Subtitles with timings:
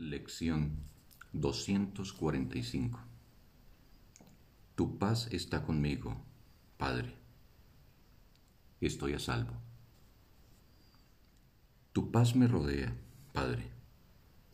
[0.00, 0.78] Lección
[1.34, 3.00] 245
[4.74, 6.16] Tu paz está conmigo,
[6.78, 7.14] Padre.
[8.80, 9.52] Estoy a salvo.
[11.92, 12.96] Tu paz me rodea,
[13.34, 13.68] Padre,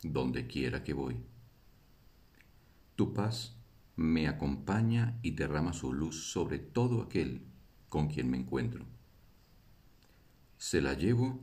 [0.03, 1.15] donde quiera que voy.
[2.97, 3.55] Tu paz
[3.95, 7.47] me acompaña y derrama su luz sobre todo aquel
[7.87, 8.83] con quien me encuentro.
[10.57, 11.39] Se la llevo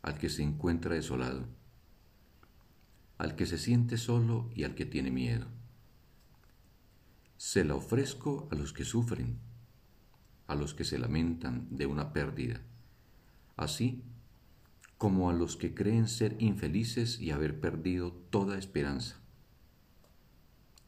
[0.00, 1.46] al que se encuentra desolado
[3.18, 5.46] al que se siente solo y al que tiene miedo.
[7.36, 9.38] Se la ofrezco a los que sufren,
[10.46, 12.60] a los que se lamentan de una pérdida,
[13.56, 14.02] así
[14.98, 19.20] como a los que creen ser infelices y haber perdido toda esperanza.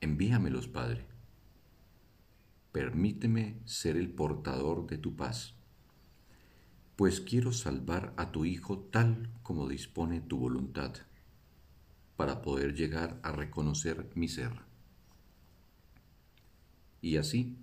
[0.01, 1.05] Envíamelos, Padre.
[2.73, 5.55] Permíteme ser el portador de tu paz,
[6.97, 10.95] pues quiero salvar a tu Hijo tal como dispone tu voluntad
[12.17, 14.53] para poder llegar a reconocer mi ser.
[17.03, 17.57] Y así,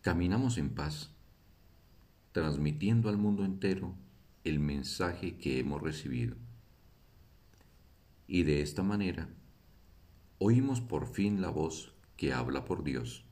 [0.00, 1.10] caminamos en paz,
[2.32, 3.94] transmitiendo al mundo entero
[4.44, 6.36] el mensaje que hemos recibido.
[8.26, 9.28] Y de esta manera,
[10.38, 13.24] oímos por fin la voz que habla por Dios,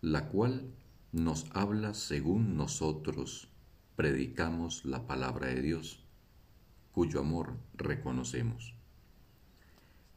[0.00, 0.70] la cual
[1.12, 3.48] nos habla según nosotros
[3.96, 6.03] predicamos la palabra de Dios
[6.94, 8.72] cuyo amor reconocemos,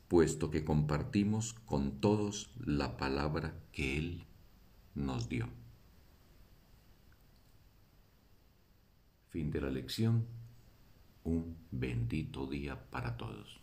[0.07, 4.25] puesto que compartimos con todos la palabra que Él
[4.93, 5.49] nos dio.
[9.29, 10.27] Fin de la lección.
[11.23, 13.59] Un bendito día para todos.